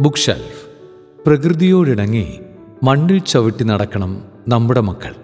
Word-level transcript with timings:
Book 0.00 0.16
shelf 0.16 0.66
പ്രകൃതിയോടിണങ്ങി 1.26 2.40
മണ്ണിൽ 2.82 3.18
ചവിട്ടി 3.18 3.64
നടക്കണം 3.64 4.24
നമ്മുടെ 4.48 4.80
മക്കൾ. 4.80 5.14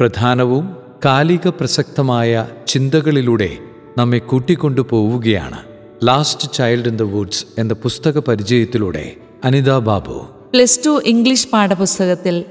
പ്രധാനവും 0.00 0.76
കാലിക 1.04 1.48
പ്രസക്തമായ 1.48 2.48
ചിന്തകളിലൂടെ 2.66 3.58
നമ്മെ 3.98 4.18
കൂട്ടിക്കൊണ്ടു 4.18 4.80
പോവുകയാണ് 4.90 5.58
last 6.04 6.52
child 6.52 6.88
in 6.88 6.96
the 6.96 7.02
woods 7.02 7.46
എന്ന 7.58 7.74
പുസ്തക 7.74 8.18
പരിചയത്തിലൂടെ 8.18 9.16
Anitha 9.44 9.78
Babu. 9.78 10.26
Plus 10.52 10.80
two 10.86 11.00
English 11.04 11.48
പാഠപുസ്തകത്തിൽ 11.48 12.44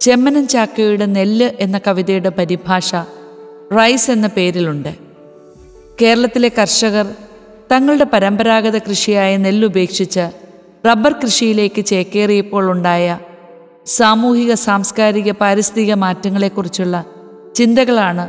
ചെമ്മനം 0.00 0.48
ചാക്കയുടെ 0.48 1.06
നെല്ല് 1.06 1.50
എന്ന 1.60 1.80
കവിതയുടെ 1.86 2.28
പരിഭാഷ 2.28 2.94
റൈസ് 3.72 4.10
എന്ന 4.10 4.26
പേരിലുണ്ട്. 4.26 4.94
കേരളത്തിലെ 6.02 6.48
കർഷകർ 6.48 7.06
തങ്ങളുടെ 7.72 8.06
പരമ്പരാഗത 8.12 8.78
കൃഷിയായ 8.78 9.36
നെല്ലുപേക്ഷിച്ച് 9.36 10.47
റബ്ബർ 10.84 11.12
കൃഷിയിലേക്ക് 11.12 11.84
ചേക്കേറിയപ്പോൾ 11.86 12.70
ഉണ്ടായ 12.70 13.06
സാമൂഹിക 13.86 14.54
സാംസ്കാരിക 14.54 15.30
പാരിസ്ഥിതിക 15.32 15.94
മാറ്റങ്ങളെക്കുറിച്ചുള്ള 15.94 16.96
ചിന്തകളാണ് 17.56 18.24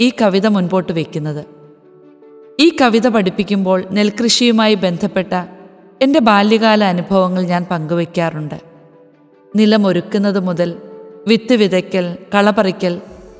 ഈ 0.00 0.12
കവിത 0.22 0.46
മുൻപോട്ട് 0.46 0.92
വയ്ക്കുന്നത് 0.92 1.42
ഈ 2.60 2.76
കവിത 2.80 3.08
പഠിപ്പിക്കുമ്പോൾ 3.08 3.84
നെൽകൃഷിയുമായി 3.90 4.74
ബന്ധപ്പെട്ട 4.74 5.32
എന്റെ 6.02 6.20
ബാല്യകാല 6.20 6.84
അനുഭവങ്ങൾ 6.84 7.42
ഞാൻ 7.42 7.64
പങ്കുവയ്ക്കാറുണ്ട് 7.70 8.58
നിലമൊരുക്കുന്നത് 9.54 10.40
മുതൽ 10.40 10.70
വിത്ത് 11.26 11.54
വിതയ്ക്കൽ 11.54 12.16
കളപറിക്കൽ 12.34 12.94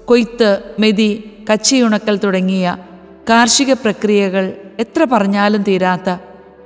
കൊയ്ത്ത് 0.05 0.51
മെതി 0.79 1.11
കച്ചിയുണക്കൽ 1.51 2.17
തുടങ്ങിയ 2.17 2.67
കാർഷിക 3.31 3.73
പ്രക്രിയകൾ 3.73 4.45
എത്ര 4.79 5.05
പറഞ്ഞാലും 5.12 5.62
തീരാത്ത 5.62 6.11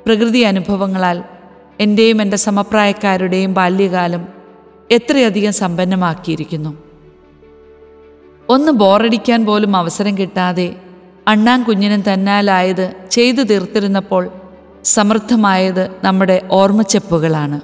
പ്രകൃതി 0.06 0.38
അനുഭവങ്ങളാൽ 0.40 1.18
എന്റെയും 1.80 2.22
എന്റെ 2.22 2.36
സമപ്രായക്കാരുടെയും 2.36 3.54
ബാല്യകാലം 3.54 4.28
എത്രയധികം 4.90 5.52
സമ്പന്നമാക്കിയിരിക്കുന്നു. 5.52 6.76
ഒന്ന് 8.48 8.72
ബോറടിക്കാൻ 8.72 9.46
പോലും 9.46 9.76
അവസരം 9.76 10.18
കിട്ടാതെ 10.18 10.76
അണ്ണാൻ 11.28 11.62
കുഞ്ഞിനും 11.62 12.02
തന്നാലായത് 12.12 12.92
ചെയ്തു 13.10 13.42
തീർത്തിരുന്നപ്പോൾ 13.42 14.30
സമൃദ്ധമായത് 14.84 15.90
നമ്മുടെ 16.04 16.42
ഓർമ്മച്ചെപ്പുകളാണ്. 16.50 17.60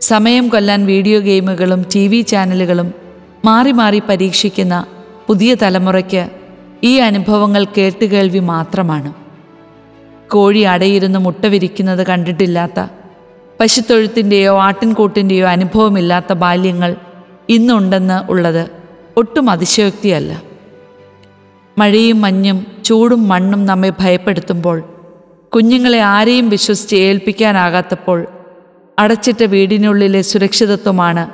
സമയം 0.00 0.48
കൊല്ലാൻ 0.48 0.86
വീഡിയോ 0.86 1.20
ഗെയിമുകളും 1.20 1.86
ടി 1.94 2.08
വി 2.08 2.20
ചാനലുകളും 2.20 2.94
മാറി 3.44 3.72
മാറി 3.72 4.02
പരീക്ഷിക്കുന്ന 4.08 4.86
പുതിയ 5.26 5.54
തലമുറയ്ക്ക് 5.54 6.30
ഈ 6.84 6.98
അനുഭവങ്ങൾ 6.98 7.64
കേട്ടുകേൾവി 7.64 8.38
മാത്രമാണ്. 8.38 9.14
കോഴി 10.30 10.60
അടയിരുന്ന് 10.60 11.18
മുട്ട 11.18 11.46
വിരിക്കുന്നത് 11.46 12.06
കണ്ടിട്ടില്ലാത്ത 12.06 12.80
പശുത്തൊഴുത്തിന്റെയോ 13.64 14.58
ആട്ടിൻകൂട്ടിന്റെയോ 14.58 15.46
അനുഭവമില്ലാത്ത 15.46 16.32
ബാല്യങ്ങൾ 16.32 16.96
ഇന്നുണ്ടെന്ന് 17.48 18.30
ഉള്ളത് 18.30 18.70
ഒട്ടും 19.16 19.50
അതിശയോക്തിയല്ല. 19.50 20.42
മഴയും 21.78 22.20
മഞ്ഞും 22.20 22.66
ചൂടും 22.84 23.28
മണ്ണും 23.28 23.66
നമ്മെ 23.66 23.92
ഭയപ്പെടുത്തുമ്പോൾ 24.00 24.82
കുഞ്ഞുങ്ങളെ 25.54 26.00
ആരെയും 26.00 26.48
വിശ്വസിച്ച് 26.48 26.96
ഏൽപ്പിക്കാനാകാത്തപ്പോൾ 26.96 28.26
അടച്ചിട്ട 28.98 29.44
വീടിനുള്ളിലെ 29.44 30.20
സുരക്ഷിതത്വമാണ് 30.20 31.30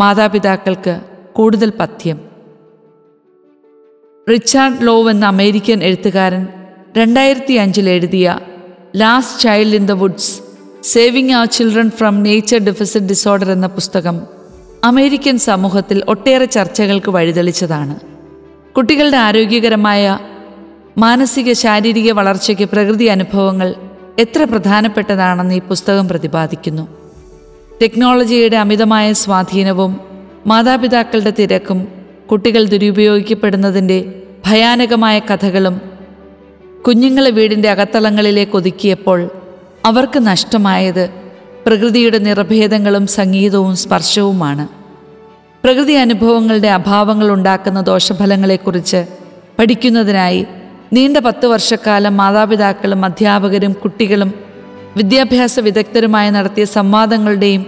മാതാപിതാക്കൾക്ക് 0.00 1.00
കൂടുതൽ 1.32 1.72
പഥ്യം. 1.80 2.20
റിച്ചാർഡ് 4.30 4.86
ലോവ് 4.86 5.10
എന്ന 5.10 5.26
അമേരിക്കൻ 5.26 5.82
എഴുത്തുകാരൻ 5.82 6.46
രണ്ടായിരത്തി 6.96 7.52
അഞ്ചിൽ 7.52 7.90
എഴുതിയ 7.90 8.40
last 8.96 9.40
child 9.40 9.76
in 9.76 9.86
the 9.86 9.92
woods 9.92 10.49
saving 10.82 11.32
our 11.32 11.44
children 11.44 11.90
from 11.90 12.22
nature 12.22 12.58
deficit 12.58 13.06
disorder 13.06 13.50
എന്ന 13.50 13.66
പുസ്തകം 13.66 14.20
അമേരിക്കൻ 14.84 15.38
സമൂഹത്തിൽ 15.38 16.04
ഒട്ടേറെ 16.08 16.44
ചർച്ചകൾക്ക് 16.44 17.10
വഴിതെളിച്ചതാണ്. 17.10 18.00
കുട്ടികളുടെ 18.72 19.16
ആരോഗ്യകരമായ 19.16 20.18
മാനസിക 20.98 21.52
ശാരീരിക 21.52 22.12
വളർച്ചയ്ക്ക് 22.12 22.64
പ്രകൃതി 22.64 23.04
അനുഭവങ്ങൾ 23.04 23.74
എത്ര 24.18 24.44
പ്രധാനപ്പെട്ടതാണെന്ന് 24.44 25.54
ഈ 25.54 25.60
പുസ്തകം 25.60 26.08
പ്രതിപാദിക്കുന്നു. 26.08 26.88
ടെക്നോളജിയുടെ 27.82 28.56
അമിതമായ 28.56 29.12
സ്വാധീനവും 29.12 30.00
മാതാപിതാക്കളുടെ 30.46 31.32
തിരക്കും 31.38 31.88
കുട്ടികൾ 32.30 32.64
ദുരുപയോഗിക്കപ്പെടുന്നതിന്റെ 32.64 34.22
ഭയാനകമായ 34.46 35.18
കഥകളും 35.18 35.80
കുഞ്ഞുങ്ങളെ 36.86 37.30
വീടിന്റെ 37.30 37.70
അകത്തളങ്ങളിലേക്ക് 37.70 38.56
ഒതുക്കിയപ്പോൾ 38.56 39.30
അവർക്ക് 39.84 40.26
നഷ്ടമായത് 40.26 41.10
പ്രകൃതിയുടെ 41.66 42.18
നിറഭേദങ്ങളും 42.18 43.06
സംഗീതവും 43.06 43.76
സ്പർശവുമാണ്. 43.76 44.68
പ്രകൃതി 45.64 45.92
അനുഭവങ്ങളുടെ 45.92 46.68
അഭാവങ്ങൾ 46.68 47.30
ഉണ്ടാക്കുന്ന 47.30 47.80
ദോഷഫലങ്ങളെക്കുറിച്ച് 47.80 49.06
പഠിക്കുന്നതിനായി 49.58 50.46
നീണ്ട 50.92 51.16
പത്ത് 51.16 51.46
വർഷക്കാലം 51.46 52.16
മാതാപിതാക്കളും 52.16 53.04
അധ്യാപകരും 53.04 53.72
കുട്ടികളും 53.72 54.34
വിദ്യാഭ്യാസ 54.96 55.60
വിദഗ്ധരുമായി 55.60 56.30
നടത്തിയ 56.30 56.64
സംവാദങ്ങളുടെയും 56.64 57.66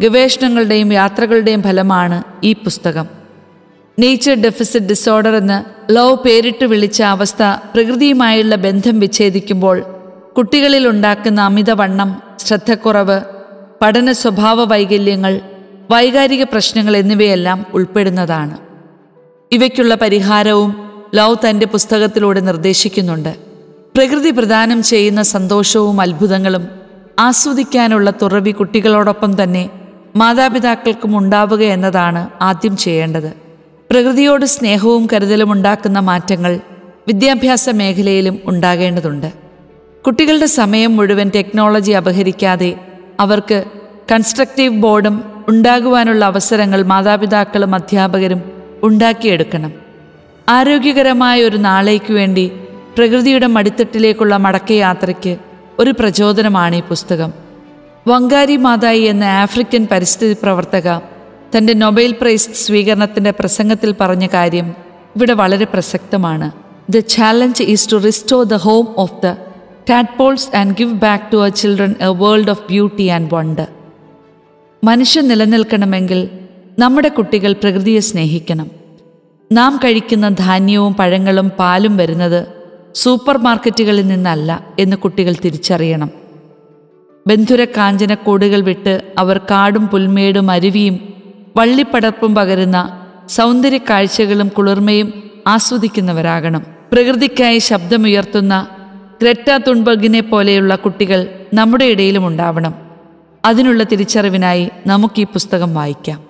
ഗവേഷണങ്ങളുടെയും 0.00 0.92
യാത്രകളുടെയും 0.92 1.62
ഫലമാണ് 1.62 2.22
ഈ 2.44 2.52
പുസ്തകം. 2.52 3.06
നേച്ചർ 3.98 4.34
ഡെഫിസിറ്റ് 4.34 4.86
ഡിസോർഡർ 4.86 5.36
എന്ന് 5.36 5.64
ലവ് 5.92 6.16
പേരിട്ട് 6.16 6.64
വിളിച്ച 6.64 7.02
അവസ്ഥ 7.02 7.42
പ്രകൃതിയുമായുള്ള 7.74 8.54
ബന്ധം 8.54 9.00
വിച്ഛേദിക്കുമ്പോൾ 9.00 9.93
കുട്ടികളിൽ 10.38 10.88
ഉണ്ടാക്കുന്ന 10.88 11.40
അമിതവണ്ണം 11.40 12.22
ശ്രദ്ധക്കുറവ് 12.38 13.20
പഠന 13.82 14.12
സ്വഭാവ 14.12 14.64
വൈകല്യങ്ങൾ 14.64 15.40
വൈകാരിക 15.90 16.42
പ്രശ്നങ്ങൾ 16.42 16.96
എന്നിവയെല്ലാം 16.96 17.66
ഉൾപ്പെടുന്നതാണ്. 17.74 18.56
ഇവയ്ക്കുള്ള 19.52 19.94
പരിഹാരവും 19.94 20.90
ലവ് 21.14 21.36
തന്റെ 21.48 21.66
പുസ്തകത്തിലൂടെ 21.66 22.40
നിർദ്ദേശിക്കുന്നുണ്ട്. 22.40 23.36
പ്രകൃതി 23.96 24.30
പ്രദാനം 24.30 24.82
ചെയ്യുന്ന 24.82 25.22
സന്തോഷവും 25.22 26.00
അത്ഭുതങ്ങളും 26.00 26.68
ആസ്വദിക്കാനുള്ള 27.18 28.10
തുറവി 28.10 28.50
കുട്ടികളോടൊപ്പം 28.50 29.42
തന്നെ 29.42 29.70
മാതാപിതാക്കൾക്കും 30.16 31.18
ഉണ്ടാവുക 31.18 31.62
എന്നതാണ് 31.62 32.30
ആദ്യം 32.42 32.76
ചെയ്യേണ്ടത്. 32.76 33.32
പ്രകൃതിയോട് 33.90 34.44
സ്നേഹവും 34.44 35.08
കരുതലും 35.12 35.52
ഉണ്ടാക്കുന്ന 35.52 35.98
മാറ്റങ്ങൾ 35.98 36.60
വിദ്യാഭ്യാസ 37.08 37.68
മേഖലയിലും 37.68 38.40
ഉണ്ടാകേണ്ടതുണ്ട്. 38.44 39.43
കുട്ടികളുടെ 40.06 40.46
സമയം 40.46 40.96
മുഴുവൻ 40.96 41.30
ടെക്നോളജി 41.34 41.92
അപഹരിക്കാതെ 41.92 42.74
അവർക്ക് 43.20 43.64
കൺസ്ട്രക്റ്റീവ് 44.12 44.76
ബോർഡും 44.76 45.44
ഉണ്ടാകുവാനുള്ള 45.48 46.24
അവസരങ്ങൾ 46.24 46.82
മാതാപിതാക്കളും 46.82 47.74
അധ്യാപകരും 47.74 48.42
ഉണ്ടാക്കിയെടുക്കണം. 48.82 49.72
ആരോഗ്യകരമായ 50.48 51.42
ഒരു 51.42 51.56
നാളേക്ക് 51.56 52.12
വേണ്ടി 52.12 52.52
പ്രകൃതിയുടെ 52.96 53.46
മടിത്തട്ടിലേക്കുള്ള 53.46 54.36
മടക്കയാത്രയ്ക്ക് 54.36 55.36
ഒരു 55.78 55.90
പ്രചോദനമാണ് 55.90 56.76
ഈ 56.76 56.80
പുസ്തകം. 56.80 57.32
വങ്കാരി 58.08 58.56
മാതായി 58.56 59.00
എന്ന 59.00 59.24
ആഫ്രിക്കൻ 59.24 59.88
പരിസ്ഥിതി 59.90 60.36
പ്രവർത്തക 60.42 60.98
തന്റെ 61.56 61.74
നൊബേൽ 61.74 62.14
പ്രൈസ് 62.20 62.66
സ്വീകരണത്തിന്റെ 62.66 63.30
പ്രസംഗത്തിൽ 63.30 63.94
പറഞ്ഞ 64.00 64.26
കാര്യം 64.26 64.74
ഇവിടെ 65.16 65.32
വളരെ 65.32 65.64
പ്രസക്തമാണ്. 65.64 66.50
The 66.90 66.98
challenge 66.98 67.62
is 67.62 67.92
to 67.92 67.96
restore 67.96 68.44
the 68.44 68.54
home 68.54 68.94
of 68.96 69.12
the 69.24 69.34
tadpoles 69.90 70.56
and 70.56 70.76
give 70.76 70.92
back 70.92 71.32
to 71.32 71.36
our 71.36 71.48
children 71.48 71.94
a 72.00 72.06
world 72.06 72.50
of 72.50 72.62
beauty 72.62 73.06
and 73.06 73.34
wonder 73.34 73.66
മനുഷ്യൻ 74.84 75.28
നിലനിൽക്കണമെങ്കിൽ 75.28 76.28
നമ്മുടെ 76.78 77.08
കുട്ടികൾ 77.08 77.52
പ്രകൃതിയെ 77.52 78.00
സ്നേഹിക്കണം. 78.00 78.70
നാം 79.52 79.76
കഴിക്കുന്ന 79.76 80.28
ധാന്യവും 80.28 80.94
പഴങ്ങളും 80.94 81.48
പാലും 81.48 81.96
വരുന്നത് 81.96 82.46
സൂപ്പർ 82.94 83.38
മാർക്കറ്റുകളിൽ 83.38 84.06
നിന്നല്ല 84.06 84.66
എന്ന് 84.78 84.96
കുട്ടികൾ 84.96 85.34
തിരിച്ചറിയണം. 85.44 86.10
ബന്ധുര 87.26 87.64
കാഞ്ചനക്കൂടുകൾ 87.64 88.60
വിട്ട് 88.60 89.02
അവർ 89.18 89.38
കാടും 89.38 89.88
പുൽമേടും 89.88 90.50
അരുവിയും 90.50 91.14
വള്ളിപ്പടർപ്പും 91.56 92.34
പകരുന്ന 92.34 93.00
സൗന്ദര്യ 93.28 93.78
കാഴ്ചകളും 93.78 94.48
കുളിർമയും 94.48 95.30
ആസ്വദിക്കുന്നവരാകണം. 95.46 96.66
പ്രകൃതിക്കായി 96.92 97.58
ശബ്ദമുയർത്തുന്ന 97.58 98.66
ഗ്രറ്റ 99.24 99.56
തുൺബർഗിനെ 99.56 100.20
പോലെയുള്ള 100.20 100.76
കുട്ടികൾ 100.76 101.28
നമ്മുടെ 101.54 101.84
ഇടയിലും 101.84 102.26
ഉണ്ടാവണം. 102.26 102.74
അതിനുള്ള 103.44 103.82
തിരിച്ചറിവിനായി 103.82 104.70
നമുക്ക് 104.86 105.20
ഈ 105.20 105.24
പുസ്തകം 105.24 105.74
വായിക്കാം. 105.74 106.23